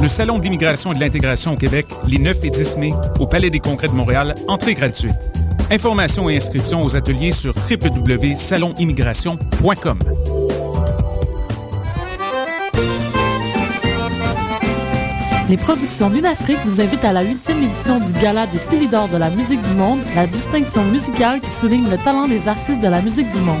[0.00, 3.50] Le Salon d'immigration et de l'intégration au Québec, les 9 et 10 mai, au Palais
[3.50, 5.12] des Congrès de Montréal, entrée gratuite.
[5.70, 9.98] Informations et inscriptions aux ateliers sur www.salonimmigration.com.
[15.50, 19.28] Les productions L'Unafrique vous invitent à la huitième édition du Gala des Silidors de la
[19.28, 23.30] musique du monde, la distinction musicale qui souligne le talent des artistes de la musique
[23.30, 23.60] du monde.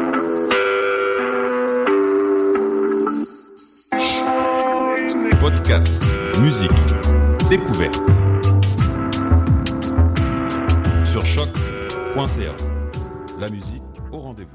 [5.41, 6.05] Podcast,
[6.39, 6.69] musique,
[7.49, 7.95] découverte.
[11.03, 12.51] Sur choc.ca.
[13.39, 13.81] La musique
[14.11, 14.51] au rendez-vous.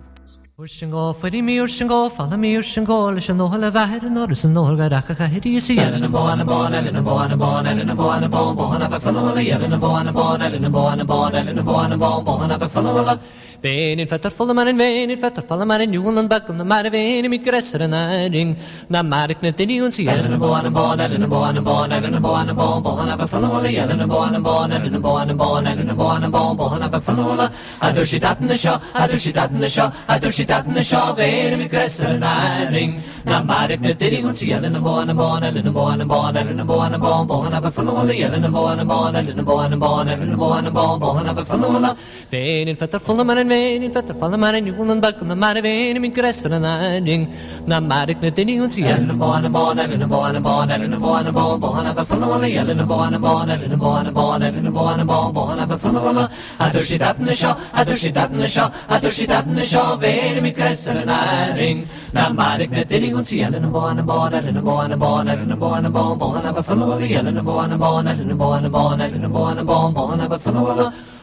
[13.67, 17.95] Venin fatter volle mannen, venin fatter volle mannen, julen bakken de maar venin met gresseren
[17.95, 18.57] aarding.
[18.89, 20.09] Na maar ik net in die ons hier.
[20.09, 22.83] En een born, een boan, en een boan, een boan, born, born boan, een boan,
[22.83, 25.65] boan, en we vullen wolle, en een born, een boan, en born, boan, een boan,
[25.65, 27.51] born, een boan, een boan, born en we vullen wolle.
[27.79, 30.65] Adur she dat in de shaw, adur she dat in de shaw, adur she dat
[30.67, 33.01] in de shaw, venin met gresseren aarding.
[33.25, 34.61] born, maar ik net in die ons hier.
[34.61, 37.27] born, een boan, een born, en een boan, een born en een boan, een boan,
[37.27, 40.09] boan, born, we vullen wolle, en een boan, een born, en een boan, born, boan,
[40.09, 41.95] en een boan, born boan, boan, en we vullen wolle.
[42.31, 46.13] Venin fatter volle mannen, Marevin, vetter van de Marin, jongen, bak van de Marevin, mijn
[46.13, 47.29] kressen en einding.
[47.67, 48.85] Dan maak ik met de dingen zie.
[48.85, 51.61] En de boan, de boan, en de boan, de boan, en de boan, de boan,
[51.61, 54.43] boan, even van de wallen, en de boan, de boan, en de boan, de boan,
[54.43, 56.29] en de boan, de boan, boan, even van de wallen.
[56.57, 59.05] Had er zit dat in de schaal, had er zit dat in de schaal, had
[59.05, 61.87] er zit dat in de schaal, weer mijn kressen en einding.
[62.13, 63.45] Dan maak ik met de dingen zie.
[63.45, 65.55] En de boan, de boan, en de boan, de boan, en de.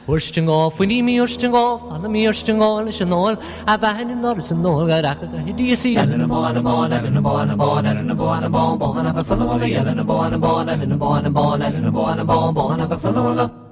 [0.07, 3.37] Urstingo, fala mi urstingo, lys yn ôl,
[3.67, 5.95] a fahen yn oris yn ôl, gael ac ag hyd i si.
[5.95, 8.77] Elen y bon, y bon, elen y bon, y bon, elen y bon, y bon,
[8.77, 11.87] bon, a fy ffynol, elen y bon, y bon, elen y bon, y bon, elen
[11.87, 13.62] y bon, y bon, bon, a fy ffynol.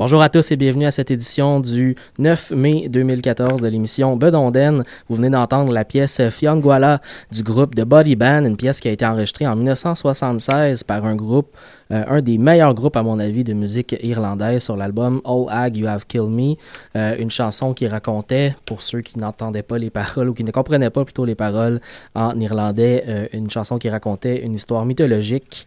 [0.00, 4.82] Bonjour à tous et bienvenue à cette édition du 9 mai 2014 de l'émission Bedonden.
[5.10, 8.92] Vous venez d'entendre la pièce Fianguala du groupe The Body Band, une pièce qui a
[8.92, 11.54] été enregistrée en 1976 par un groupe,
[11.92, 15.76] euh, un des meilleurs groupes à mon avis de musique irlandaise sur l'album All Ag
[15.76, 16.54] You Have Killed Me,
[16.96, 20.50] euh, une chanson qui racontait, pour ceux qui n'entendaient pas les paroles ou qui ne
[20.50, 21.78] comprenaient pas plutôt les paroles
[22.14, 25.66] en irlandais, euh, une chanson qui racontait une histoire mythologique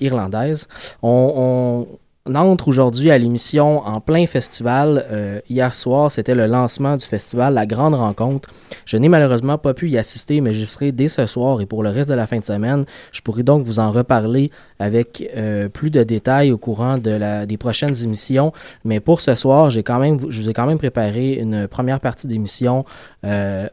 [0.00, 0.66] irlandaise.
[1.02, 1.86] on
[2.30, 5.04] on entre aujourd'hui à l'émission en plein festival.
[5.10, 8.48] Euh, hier soir, c'était le lancement du festival La Grande Rencontre.
[8.84, 11.82] Je n'ai malheureusement pas pu y assister, mais j'y serai dès ce soir et pour
[11.82, 12.84] le reste de la fin de semaine.
[13.12, 17.46] Je pourrai donc vous en reparler avec euh, plus de détails au courant de la,
[17.46, 18.52] des prochaines émissions.
[18.84, 22.00] Mais pour ce soir, j'ai quand même, je vous ai quand même préparé une première
[22.00, 22.84] partie d'émission
[23.24, 23.68] euh,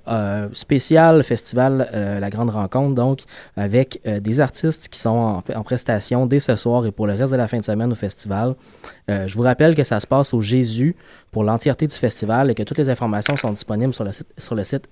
[0.53, 1.89] spéciale festival
[2.19, 3.22] La Grande Rencontre, donc
[3.56, 7.38] avec des artistes qui sont en prestation dès ce soir et pour le reste de
[7.38, 8.47] la fin de semaine au festival.
[9.09, 10.95] Euh, je vous rappelle que ça se passe au Jésus
[11.38, 14.56] pour l'entièreté du festival et que toutes les informations sont disponibles sur le site, sur
[14.56, 14.89] le site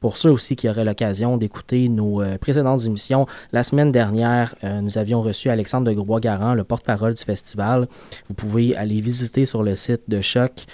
[0.00, 3.26] pour ceux aussi qui auraient l'occasion d'écouter nos euh, précédentes émissions.
[3.52, 7.88] La semaine dernière, euh, nous avions reçu Alexandre de Groix-Garand, le porte-parole du festival.
[8.26, 10.64] Vous pouvez aller visiter sur le site de Choc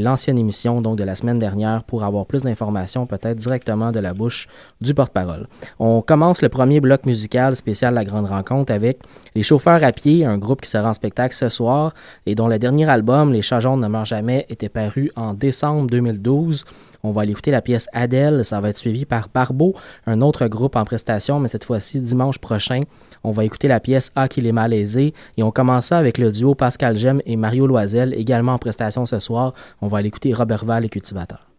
[0.00, 4.12] l'ancienne émission donc de la semaine dernière pour avoir plus d'informations peut-être directement de la
[4.12, 4.46] bouche
[4.82, 5.46] du porte-parole.
[5.78, 8.98] On commence le premier bloc musical spécial La Grande Rencontre avec
[9.34, 11.94] Les Chauffeurs à pied, un groupe qui sera en spectacle ce soir
[12.26, 15.88] et dont le dernier album, Les Chats jaunes ne meurent jamais, était paru en décembre
[15.90, 16.64] 2012.
[17.04, 19.74] On va aller écouter la pièce Adèle, ça va être suivi par Barbeau,
[20.06, 22.80] un autre groupe en prestation, mais cette fois-ci dimanche prochain.
[23.24, 26.54] On va écouter la pièce Ah qu'il est malaisé et on commence avec le duo
[26.54, 29.52] Pascal Gem et Mario Loisel, également en prestation ce soir.
[29.80, 31.51] On va aller écouter Robert Val et Cultivateur.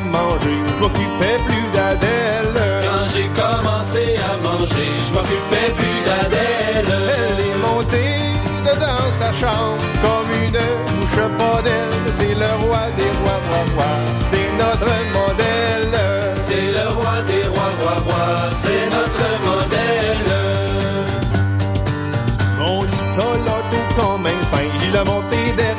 [0.00, 2.56] manger, je m'occupais plus d'Adèle.
[2.84, 6.92] Quand j'ai commencé à manger, je m'occupais plus d'Adèle.
[7.18, 8.24] Elle est montée
[8.64, 10.60] dans sa chambre comme une
[10.98, 11.16] mouche
[11.62, 13.92] d'elle C'est le roi des rois, roi, roi,
[14.30, 15.96] c'est notre modèle.
[16.32, 20.32] C'est le roi des rois, roi, roi, c'est notre modèle.
[22.58, 25.73] Mon idole tout comme un saint, il a monté d'elle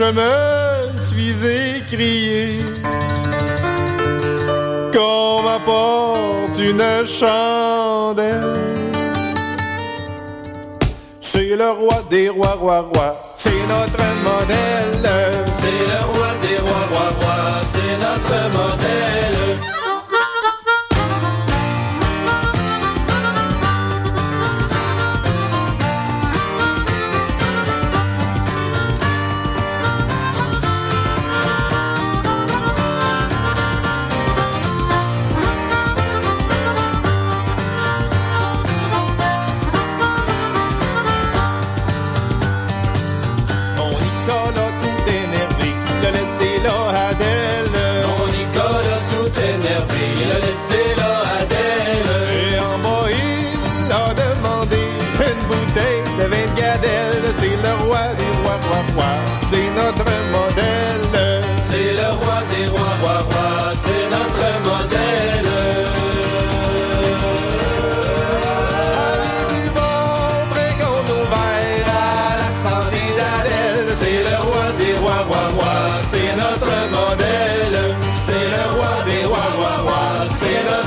[0.00, 1.34] je me suis
[1.76, 2.58] écrié
[4.94, 8.56] qu'on m'apporte une chandelle.
[11.20, 15.10] C'est le roi des rois, roi, roi, c'est notre modèle.
[15.46, 19.49] C'est le roi des rois, roi, roi, c'est notre modèle.
[80.40, 80.79] Say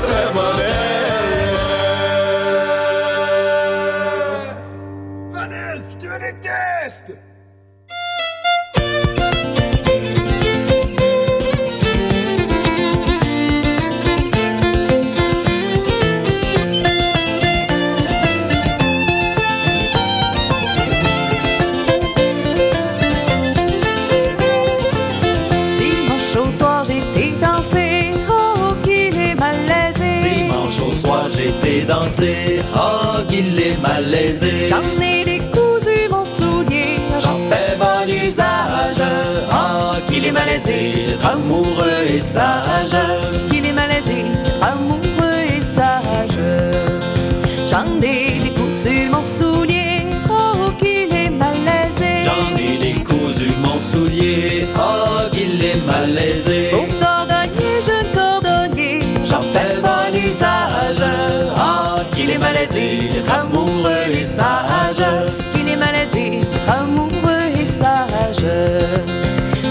[65.52, 68.46] qu'il est malaisé, amoureux et sage.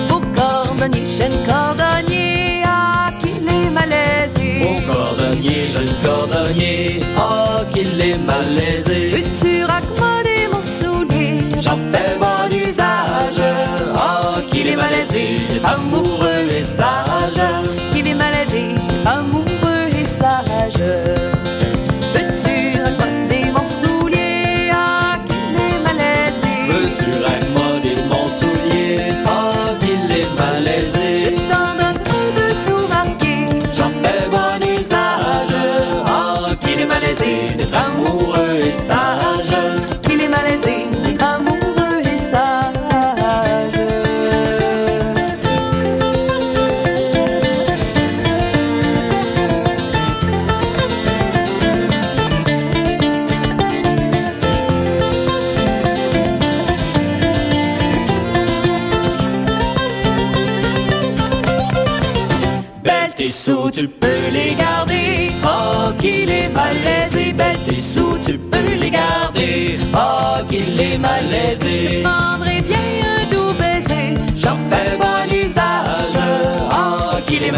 [0.07, 4.61] Pour cordonnier, jeune cordonnier, ah qu'il est malaisé.
[4.61, 9.11] Pour cordonnier, jeune cordonnier, ah qu'il est malaisé.
[9.11, 13.41] Futur accommoder mon soulier, j'en fais bon usage.
[13.95, 17.41] Ah qu'il est malaisé, amoureux et sage.
[17.93, 18.52] Qu'il est malaisé.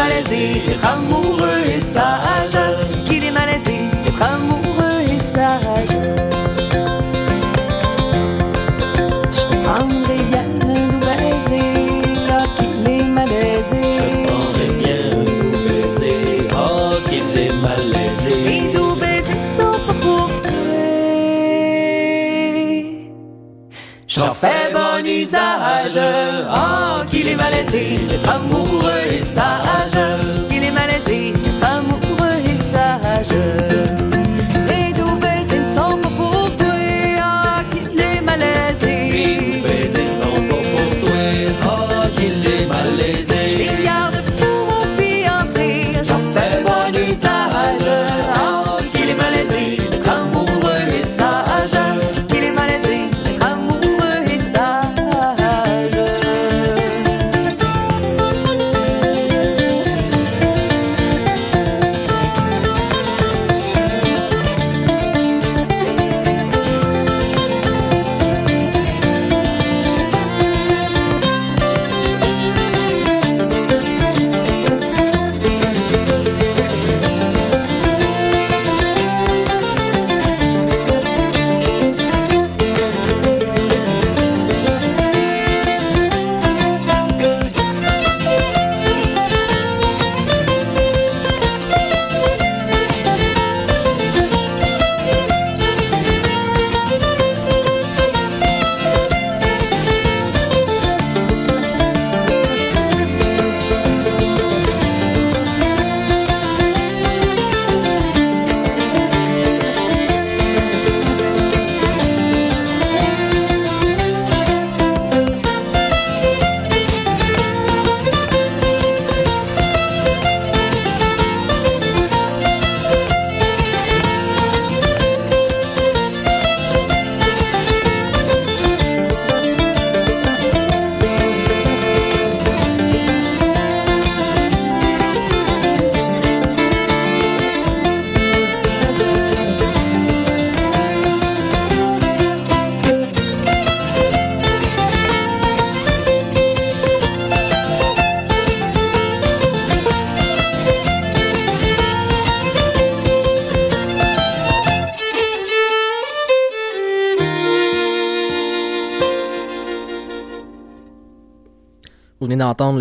[0.06, 2.58] Malaisé, être amoureux et sage.
[3.06, 5.95] Qu'il est malaisé, être amoureux et sage.
[25.08, 29.92] Oh, qu'il est malaisé, d'être amoureux et sage.
[30.50, 31.64] Il est malaisé, être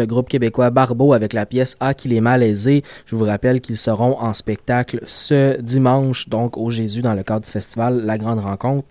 [0.04, 2.82] le groupe québécois Barbeau avec la pièce Ah qu'il est malaisé.
[3.06, 7.46] Je vous rappelle qu'ils seront en spectacle ce dimanche, donc au Jésus, dans le cadre
[7.46, 8.86] du festival La Grande Rencontre.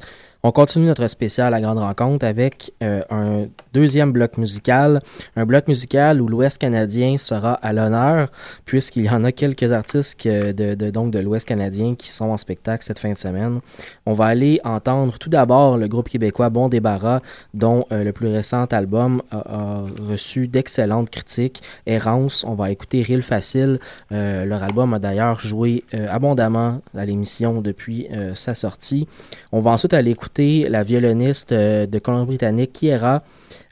[0.46, 5.00] On continue notre spécial La Grande Rencontre avec euh, un deuxième bloc musical,
[5.38, 8.30] un bloc musical où l'Ouest canadien sera à l'honneur,
[8.66, 12.84] puisqu'il y en a quelques artistes de, donc de l'Ouest canadien qui sont en spectacle
[12.84, 13.62] cette fin de semaine.
[14.06, 17.22] On va aller entendre tout d'abord le groupe québécois Bon Débarras,
[17.54, 21.64] dont euh, le plus récent album a, reçu d'excellentes critiques.
[21.86, 23.80] Errance, on va écouter Rille Facile.
[24.12, 29.08] Euh, leur album a d'ailleurs joué abondamment à l'émission depuis sa sortie.
[29.54, 33.24] On va ensuite aller écouter la violoniste euh, de Colombie-Britannique, Kiera,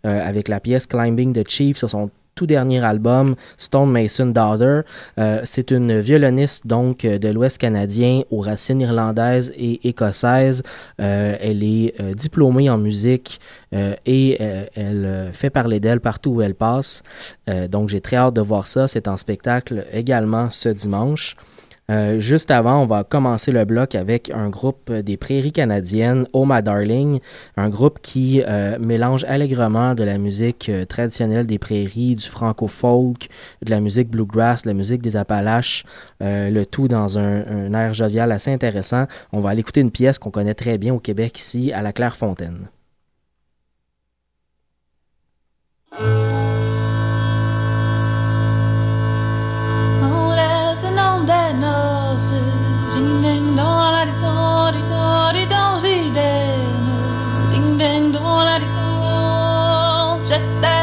[0.05, 4.81] euh, avec la pièce Climbing the Chief sur son tout dernier album, Stone Mason Daughter.
[5.19, 10.63] Euh, c'est une violoniste donc de l'Ouest canadien aux racines irlandaises et écossaises.
[10.97, 13.41] Elle est diplômée en musique
[13.73, 17.03] et elle fait parler d'elle partout où elle passe.
[17.69, 18.87] Donc j'ai très hâte de voir ça.
[18.87, 21.35] C'est en spectacle également ce dimanche.
[21.89, 26.45] Euh, juste avant, on va commencer le bloc avec un groupe des prairies canadiennes, Oh
[26.47, 27.19] My Darling,
[27.57, 33.27] un groupe qui euh, mélange allègrement de la musique euh, traditionnelle des prairies, du franco-folk,
[33.65, 35.83] de la musique bluegrass, de la musique des Appalaches,
[36.19, 39.05] le tout dans un, air jovial assez intéressant.
[39.33, 41.91] On va aller écouter une pièce qu'on connaît très bien au Québec ici, à la
[41.91, 42.67] Clairefontaine.
[45.99, 46.50] On
[55.81, 57.49] Norvégienne.
[57.51, 60.81] Ding ding dong la di dong, je t'aime.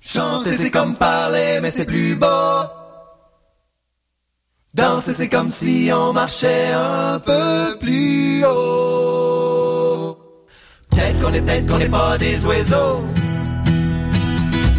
[0.00, 2.72] Chanter c'est comme parler mais c'est plus bas.
[4.72, 9.47] Danser c'est comme si on marchait un peu plus haut.
[10.98, 13.04] Peut-être qu'on est, peut-être qu'on n'est pas des oiseaux.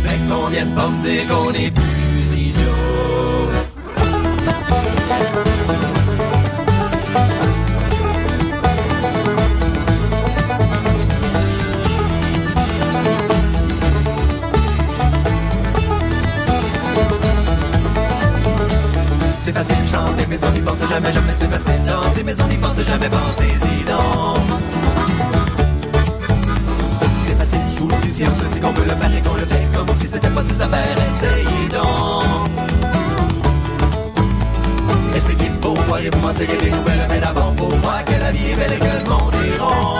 [0.03, 2.65] Mais qu'on vienne pas me dire qu'on est plus idiots.
[19.38, 22.58] C'est facile chanter mais on n'y pense jamais, jamais c'est facile danser mais on n'y
[22.58, 24.78] pense jamais, pensez-y donc
[27.79, 30.29] Si on se dit qu'on peut le faire et qu'on le fait comme si c'était
[30.29, 32.49] pas des affaires, essayez donc.
[35.15, 38.31] Essayez pour voir et vous mentir et des nouvelles mais d'abord faut voir que la
[38.31, 39.95] vie est belle et que le monde est rond.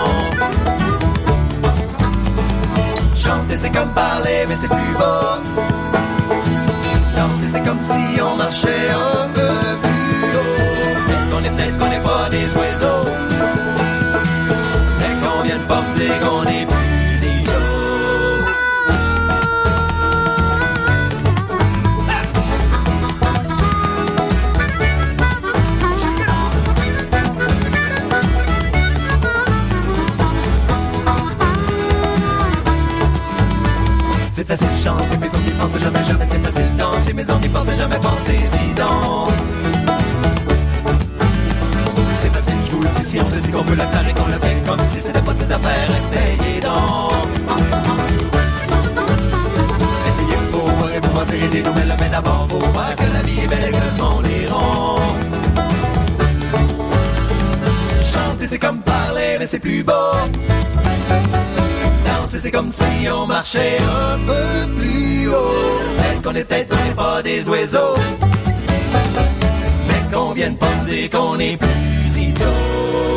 [3.14, 5.40] Chanter c'est comme parler mais c'est plus beau
[7.16, 9.40] Danser c'est comme si on marchait un peu
[9.80, 9.90] plus
[11.06, 12.69] Peut-être qu'on est, peut-être qu'on n'est pas des oiseaux
[34.50, 37.72] Facile chanter mais on n'y pense jamais, jamais c'est facile danser mais on n'y pense
[37.72, 39.30] jamais, pensez-y donc.
[42.18, 44.32] C'est facile, je vous le on se dit qu'on peut le faire et qu'on le
[44.32, 47.12] fait comme si c'était pas des affaires, essayez donc.
[50.08, 53.22] Essayez pour voir et vous mentir et des nouvelles mais d'abord faut voir que la
[53.22, 54.26] vie est belle et que le monde
[58.02, 59.92] Chanter c'est comme parler mais c'est plus beau
[62.32, 65.80] C'est comme si on marchait un peu plus haut.
[65.98, 67.96] Peut-être qu'on est peut-être pas des oiseaux.
[69.88, 73.09] Mais qu'on vienne pas me dire qu'on est plus idiots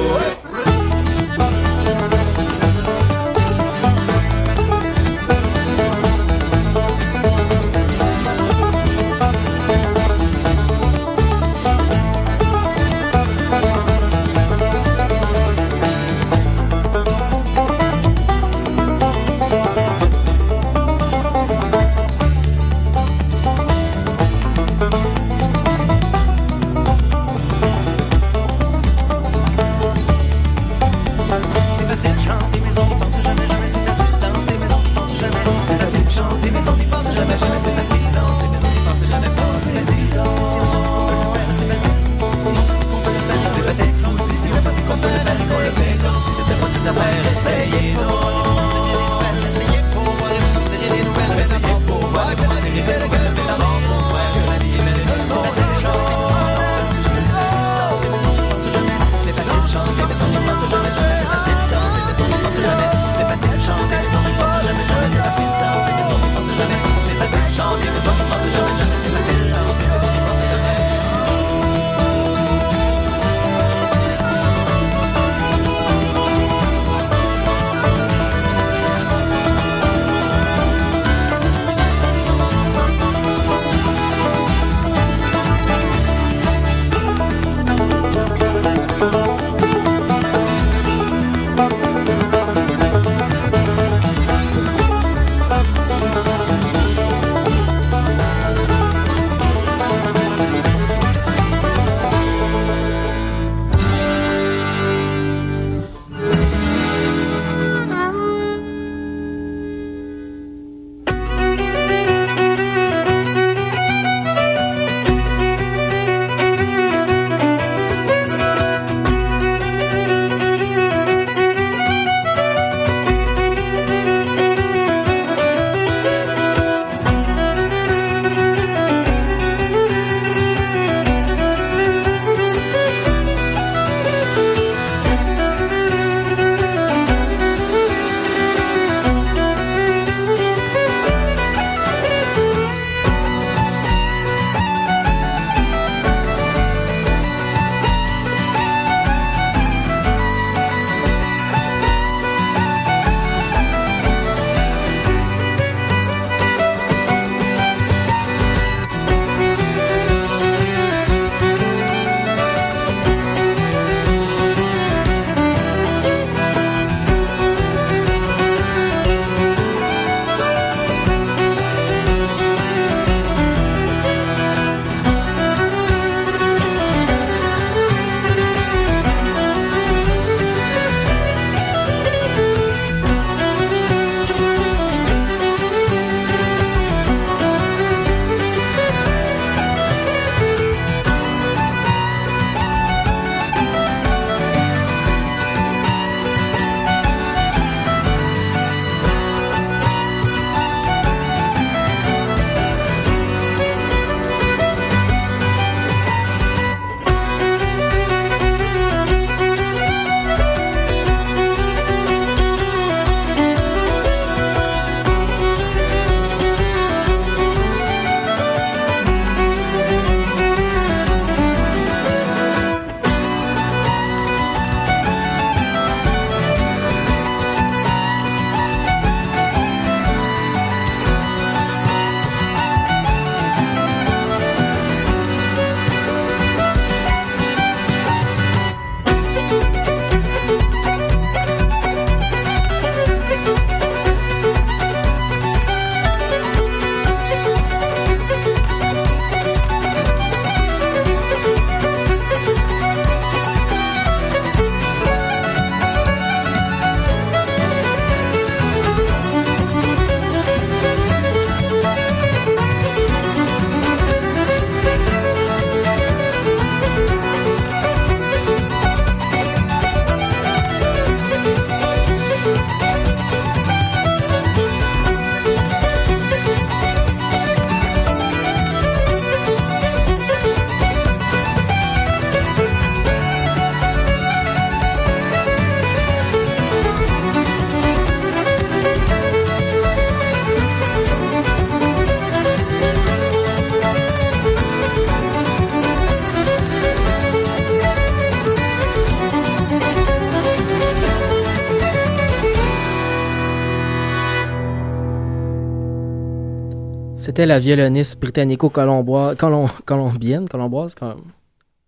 [307.23, 311.21] C'était la violoniste britannico-colomboise, colom- colombienne, colomboise, com-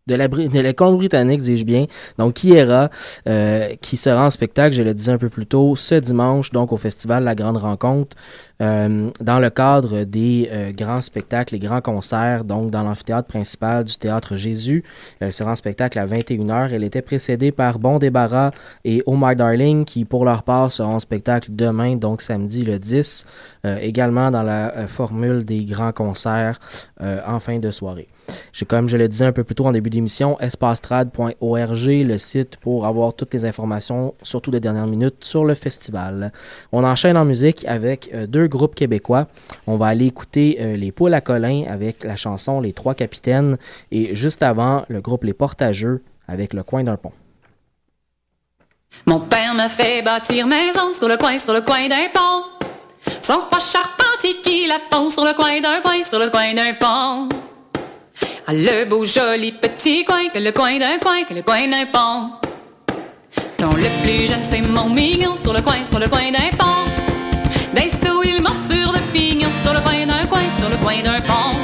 [0.07, 1.85] de la, de la Colombie-Britannique, dis-je bien,
[2.17, 2.89] donc Kiera,
[3.27, 6.71] euh, qui sera en spectacle, je le disais un peu plus tôt, ce dimanche, donc
[6.71, 8.15] au festival La Grande Rencontre,
[8.61, 13.83] euh, dans le cadre des euh, grands spectacles, les grands concerts, donc dans l'amphithéâtre principal
[13.83, 14.83] du Théâtre Jésus.
[15.19, 16.69] Elle sera en spectacle à 21h.
[16.71, 18.51] Elle était précédée par Bon Débarras
[18.85, 22.79] et Oh My Darling, qui pour leur part seront en spectacle demain, donc samedi le
[22.79, 23.25] 10,
[23.65, 26.59] euh, également dans la formule des grands concerts
[27.01, 28.07] en fin de soirée.
[28.67, 32.85] Comme je le disais un peu plus tôt en début d'émission, espastrad.org, le site pour
[32.85, 36.31] avoir toutes les informations, surtout de dernière minute, sur le festival.
[36.71, 39.27] On enchaîne en musique avec euh, deux groupes québécois.
[39.67, 43.57] On va aller écouter euh, les Poules à Colin avec la chanson Les Trois Capitaines
[43.91, 47.11] et juste avant, le groupe Les Portageux avec Le Coin d'un Pont.
[49.05, 52.45] Mon père me fait bâtir maison sur le coin, sur le coin d'un pont.
[53.21, 56.73] Son pas charpentier qui la font sur le coin d'un coin, sur le coin d'un
[56.73, 57.27] pont.
[58.47, 61.85] Ah, le beau joli petit coin, que le coin d'un coin, que le coin d'un
[61.85, 62.31] pont.
[63.59, 66.85] Dont le plus jeune c'est mon mignon, sur le coin, sur le coin d'un pont.
[67.73, 71.01] D'un saut il monte sur le pignon, sur le coin d'un coin, sur le coin
[71.03, 71.57] d'un pont.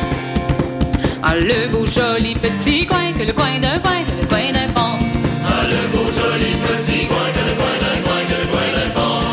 [1.24, 4.68] Ah, le beau joli petit coin, que le coin d'un coin, que le coin d'un
[4.74, 4.98] pont.
[5.46, 8.90] Ah, le beau joli petit coin, que le coin d'un coin, que le coin d'un
[8.90, 9.24] pont.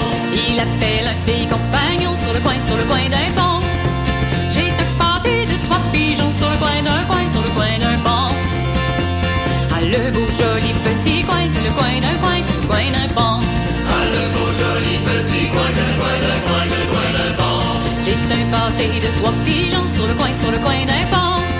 [0.50, 3.47] Il appelle un de ses compagnons sur le coin, sur le coin d'un pont.
[18.78, 21.57] Pâté de trois pigeons sur le coin, sur le coin d'un pont.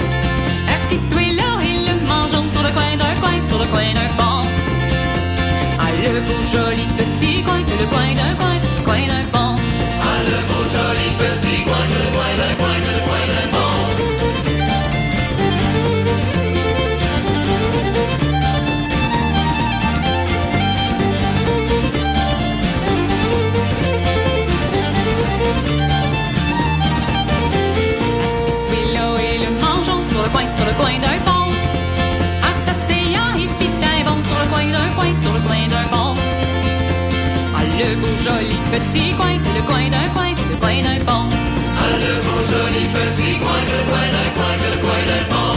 [38.88, 41.28] Petit coin, le coin d'un coin, le coin d'un pont.
[41.28, 45.56] Ah, le beau joli petit coin, le coin d'un coin, le coin d'un pont.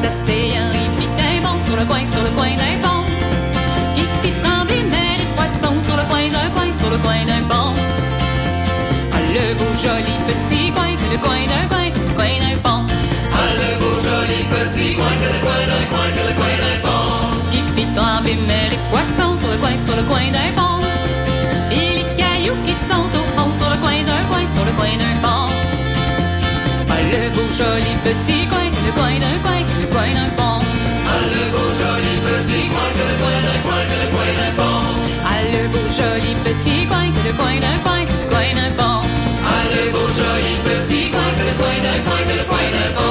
[0.00, 3.02] S'asseyant, il fit un bond sur le coin, sur le coin d'un pont.
[3.94, 7.42] Qui fit trembler mer et poisson sur le coin d'un coin, sur le coin d'un
[7.50, 7.72] pont.
[9.14, 12.82] Ah, le beau joli petit coin, le coin d'un coin, le coin d'un pont.
[13.34, 17.50] Ah, le beau joli petit coin, le coin d'un coin, le coin d'un pont.
[17.50, 20.69] qui fit trembler mer et poisson sur le coin, sur le coin d'un pont.
[24.80, 25.52] Coin, d'un pont.
[26.88, 30.58] Ah, le beau joli petit coin, le coin d'un coin, le coin d'un pont.
[31.12, 34.86] Ah, le beau joli petit coin, le coin d'un coin, le coin d'un pont.
[35.30, 39.00] Ah, le beau joli petit coin, le coin d'un coin, le coin d'un pont.
[39.52, 43.09] Ah, le beau joli petit coin, le coin d'un coin, le coin d'un pont.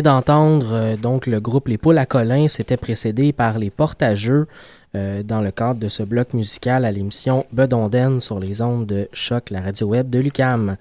[0.00, 4.46] D'entendre euh, donc le groupe Les Poules à Colin, c'était précédé par les Portageux
[4.94, 9.08] euh, dans le cadre de ce bloc musical à l'émission Bedonden sur les ondes de
[9.12, 10.76] choc, la radio web de Lucam.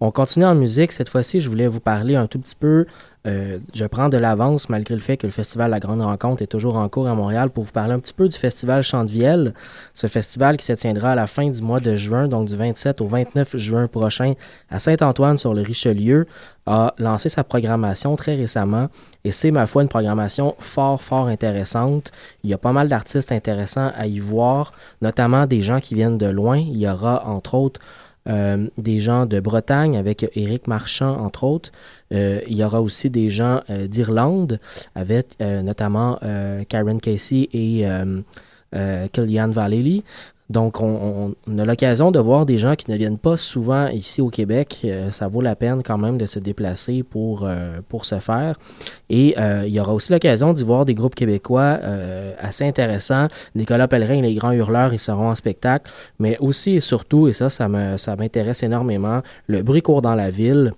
[0.00, 0.92] On continue en musique.
[0.92, 2.86] Cette fois-ci, je voulais vous parler un tout petit peu.
[3.26, 6.46] euh, je prends de l'avance malgré le fait que le festival La Grande Rencontre est
[6.46, 9.06] toujours en cours à Montréal pour vous parler un petit peu du festival Chant.
[9.94, 13.00] Ce festival qui se tiendra à la fin du mois de juin, donc du 27
[13.00, 14.34] au 29 juin prochain
[14.68, 16.26] à Saint-Antoine sur le Richelieu,
[16.66, 18.88] a lancé sa programmation très récemment
[19.24, 22.10] et c'est ma foi une programmation fort, fort intéressante.
[22.42, 26.18] Il y a pas mal d'artistes intéressants à y voir, notamment des gens qui viennent
[26.18, 26.58] de loin.
[26.58, 27.80] Il y aura entre autres
[28.28, 31.72] euh, des gens de Bretagne avec Éric Marchand, entre autres.
[32.12, 34.60] Euh, il y aura aussi des gens euh, d'Irlande
[34.94, 36.18] avec euh, notamment
[36.68, 37.84] Karen Casey et
[39.12, 40.02] Killian Vallely.
[40.50, 44.28] Donc, on, a l'occasion de voir des gens qui ne viennent pas souvent ici au
[44.28, 44.82] Québec.
[44.84, 48.58] Euh, ça vaut la peine quand même de se déplacer pour, euh, pour ce faire.
[49.08, 51.78] Et euh, il y aura aussi l'occasion d'y voir des groupes québécois
[52.38, 53.28] assez intéressants.
[53.54, 55.90] Nicolas Pellerin et les Grands Hurleurs, ils seront en spectacle.
[56.18, 60.14] Mais aussi et surtout, et ça, ça me- ça m'intéresse énormément, le bruit court dans
[60.14, 60.72] la ville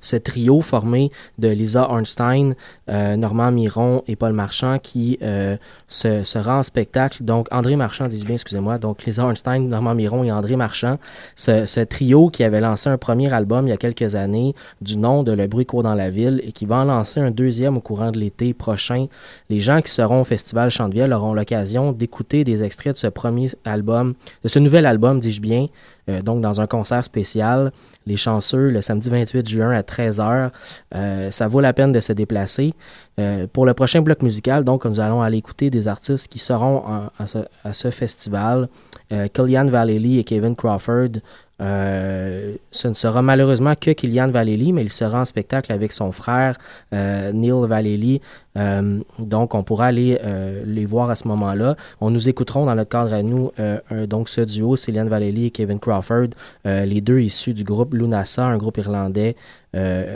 [0.00, 2.54] ce trio formé de Lisa Ornstein,
[2.88, 5.56] euh, Normand Miron et Paul Marchand qui euh,
[5.88, 7.22] se, sera en spectacle.
[7.22, 8.78] Donc, André Marchand, dis bien, excusez-moi.
[8.78, 10.98] Donc, Lisa Ornstein, Normand Miron et André Marchand.
[11.36, 14.96] Ce, ce trio qui avait lancé un premier album il y a quelques années du
[14.96, 17.76] nom de Le bruit court dans la ville et qui va en lancer un deuxième
[17.76, 19.06] au courant de l'été prochain.
[19.48, 23.48] Les gens qui seront au Festival Chantevielle auront l'occasion d'écouter des extraits de ce premier
[23.64, 25.66] album, de ce nouvel album, dis-je bien,
[26.08, 27.72] euh, donc dans un concert spécial.
[28.06, 30.50] Les chanceux, le samedi 28 juin à 13h.
[30.94, 32.72] Euh, ça vaut la peine de se déplacer.
[33.18, 36.78] Euh, pour le prochain bloc musical, donc, nous allons aller écouter des artistes qui seront
[36.86, 38.68] en- à, ce, à ce festival.
[39.12, 41.20] Euh, Killian Vallely et Kevin Crawford.
[41.60, 46.10] Euh, ce ne sera malheureusement que Killian Vallely, mais il sera en spectacle avec son
[46.10, 46.56] frère
[46.94, 48.20] euh, Neil Vallely.
[48.56, 51.76] Euh, donc, on pourra aller euh, les voir à ce moment-là.
[52.00, 55.46] On nous écouterons dans notre cadre à nous, euh, un- donc ce duo, Cillian Vallely
[55.46, 56.28] et Kevin Crawford,
[56.66, 59.36] euh, les deux issus du groupe Lunasa, un groupe irlandais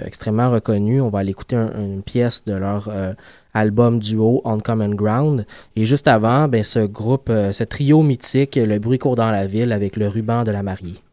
[0.05, 1.01] extrêmement reconnu.
[1.01, 2.91] On va aller écouter un- une pièce de leur
[3.53, 5.47] album duo On Common Ground.
[5.77, 9.71] Et juste avant, ben, ce groupe, ce trio mythique, Le bruit court dans la ville
[9.73, 11.04] avec le ruban de la mariée.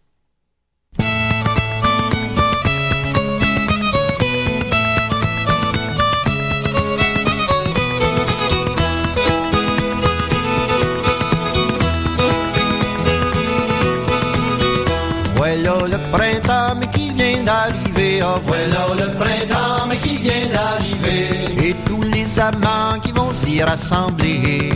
[23.62, 24.72] S'y rassembler.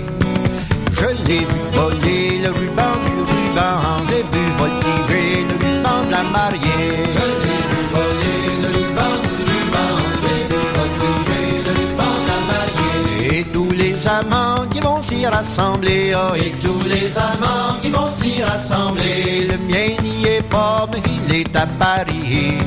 [0.92, 3.74] Je l'ai vu voler le ruban du ruban.
[4.10, 6.90] J'ai vu voltiger le ruban de la mariée.
[7.16, 9.92] Je l'ai vu voler le ruban du ruban.
[10.22, 13.40] J'ai vu voltiger le ruban de la mariée.
[13.40, 16.14] Et tous les amants qui vont s'y rassembler.
[16.16, 19.48] Oh, et tous les amants qui vont s'y rassembler.
[19.52, 22.58] Le mien n'y est pas, mais il est à Paris.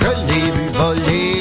[0.00, 1.31] Je l'ai vu voler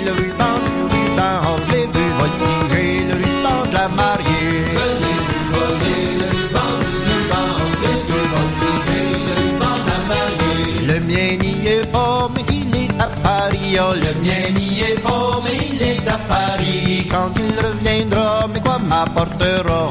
[19.01, 19.81] m'apportera?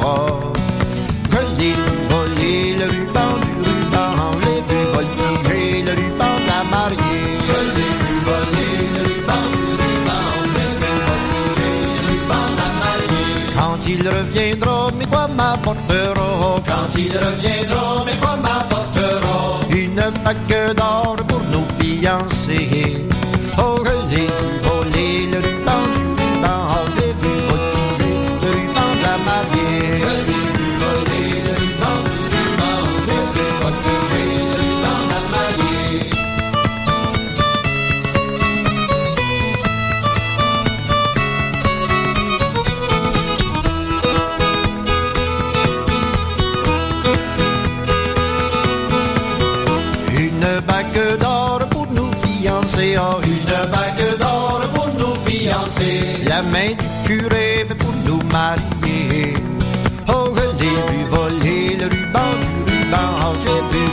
[1.33, 1.73] Je vu
[2.11, 4.11] voler le ruban du ruban.
[4.45, 7.23] L'ai vu voltiger le ruban de la mariée.
[7.49, 9.45] Je l'ai le ruban du ruban.
[10.55, 13.35] L'ai vu voltiger le ruban de la mariée.
[13.59, 16.29] Quand il reviendra, mais quoi m'apportera?
[16.71, 19.37] Quand il reviendra, mais quoi m'apportera?
[19.71, 23.10] Une bague d'or pour nos fiancés.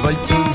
[0.10, 0.47] J'ai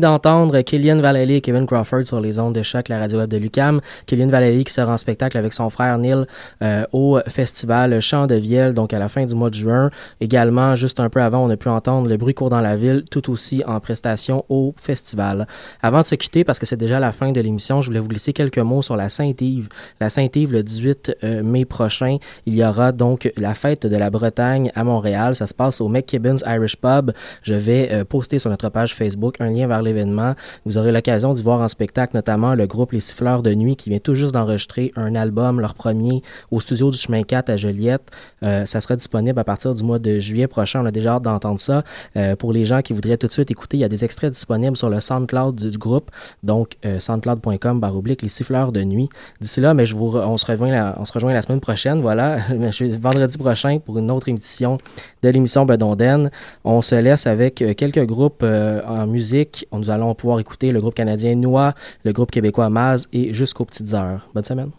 [0.00, 3.36] d'entendre Killian Vallely et Kevin Crawford sur les ondes de choc, la radio web de
[3.36, 3.80] Lucam.
[4.06, 6.24] Killian Vallely qui sera en spectacle avec son frère Neil
[6.62, 9.90] euh, au festival Chant de Vielle, donc à la fin du mois de juin.
[10.20, 13.04] Également, juste un peu avant, on a pu entendre Le bruit court dans la ville,
[13.10, 15.46] tout aussi en prestation au festival.
[15.82, 18.10] Avant de se quitter, parce que c'est déjà la fin de l'émission, je voulais vous
[18.10, 19.68] laisser quelques mots sur la Sainte-Yves.
[20.00, 24.10] La Sainte-Yves, le 18 euh, mai prochain, il y aura donc la fête de la
[24.10, 25.34] Bretagne à Montréal.
[25.34, 27.12] Ça se passe au McKibbin's Irish Pub.
[27.42, 30.34] Je vais euh, poster sur notre page Facebook un lien vers l'événement.
[30.66, 33.90] Vous aurez l'occasion d'y voir en spectacle notamment le groupe Les Siffleurs de Nuit qui
[33.90, 38.10] vient tout juste d'enregistrer un album, leur premier, au studio du Chemin 4 à Joliette.
[38.44, 40.82] Euh, ça sera disponible à partir du mois de juillet prochain.
[40.82, 41.82] On a déjà hâte d'entendre ça.
[42.16, 44.32] Euh, pour les gens qui voudraient tout de suite écouter, il y a des extraits
[44.32, 46.10] disponibles sur le SoundCloud du, groupe,
[46.42, 49.08] donc euh, soundcloud.com baroblique Les Siffleurs de Nuit.
[49.40, 52.00] D'ici là, mais je vous, on, se rejoint la, on se rejoint la semaine prochaine,
[52.00, 52.38] voilà,
[53.00, 54.78] vendredi prochain pour une autre émission
[55.22, 56.30] de l'émission Bedonden.
[56.64, 59.66] On se laisse avec quelques groupes en musique.
[59.78, 61.74] Nous allons pouvoir écouter le groupe canadien Noix,
[62.04, 64.28] le groupe québécois Maz et Jusqu'aux petites heures.
[64.34, 64.70] Bonne semaine.